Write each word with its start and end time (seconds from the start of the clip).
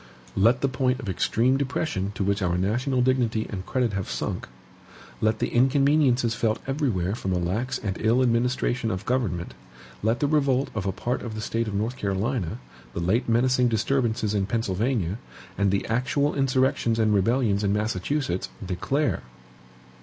Let 0.35 0.61
the 0.61 0.67
point 0.67 0.99
of 0.99 1.09
extreme 1.09 1.57
depression 1.57 2.11
to 2.15 2.23
which 2.23 2.41
our 2.41 2.57
national 2.57 3.03
dignity 3.03 3.45
and 3.47 3.63
credit 3.67 3.93
have 3.93 4.09
sunk, 4.09 4.47
let 5.21 5.37
the 5.37 5.49
inconveniences 5.49 6.33
felt 6.33 6.57
everywhere 6.65 7.13
from 7.13 7.31
a 7.33 7.37
lax 7.37 7.77
and 7.77 7.95
ill 8.01 8.23
administration 8.23 8.89
of 8.89 9.05
government, 9.05 9.53
let 10.01 10.19
the 10.19 10.25
revolt 10.25 10.71
of 10.73 10.87
a 10.87 10.91
part 10.91 11.21
of 11.21 11.35
the 11.35 11.39
State 11.41 11.67
of 11.67 11.75
North 11.75 11.97
Carolina, 11.97 12.57
the 12.95 12.99
late 12.99 13.29
menacing 13.29 13.67
disturbances 13.67 14.33
in 14.33 14.47
Pennsylvania, 14.47 15.19
and 15.55 15.69
the 15.69 15.85
actual 15.85 16.33
insurrections 16.33 16.97
and 16.97 17.13
rebellions 17.13 17.63
in 17.63 17.71
Massachusetts, 17.71 18.49
declare 18.65 19.21